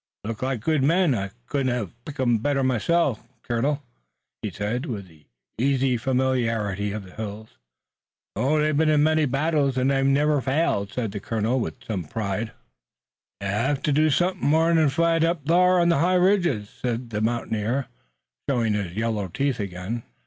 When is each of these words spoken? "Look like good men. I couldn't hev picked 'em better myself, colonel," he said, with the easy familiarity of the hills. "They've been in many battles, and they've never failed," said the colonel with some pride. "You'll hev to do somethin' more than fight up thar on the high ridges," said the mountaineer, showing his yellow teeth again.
"Look 0.23 0.41
like 0.41 0.61
good 0.61 0.81
men. 0.81 1.13
I 1.13 1.29
couldn't 1.45 1.67
hev 1.71 1.93
picked 2.05 2.19
'em 2.19 2.39
better 2.39 2.63
myself, 2.63 3.21
colonel," 3.43 3.83
he 4.41 4.49
said, 4.49 4.87
with 4.87 5.07
the 5.07 5.27
easy 5.59 5.95
familiarity 5.95 6.91
of 6.91 7.03
the 7.03 7.11
hills. 7.11 7.59
"They've 8.35 8.75
been 8.75 8.89
in 8.89 9.03
many 9.03 9.25
battles, 9.27 9.77
and 9.77 9.91
they've 9.91 10.03
never 10.03 10.41
failed," 10.41 10.91
said 10.91 11.11
the 11.11 11.19
colonel 11.19 11.59
with 11.59 11.83
some 11.85 12.05
pride. 12.05 12.51
"You'll 13.41 13.51
hev 13.51 13.83
to 13.83 13.91
do 13.91 14.09
somethin' 14.09 14.47
more 14.49 14.73
than 14.73 14.89
fight 14.89 15.23
up 15.23 15.45
thar 15.45 15.79
on 15.79 15.89
the 15.89 15.99
high 15.99 16.15
ridges," 16.15 16.67
said 16.81 17.11
the 17.11 17.21
mountaineer, 17.21 17.85
showing 18.49 18.73
his 18.73 18.93
yellow 18.95 19.27
teeth 19.27 19.59
again. 19.59 20.01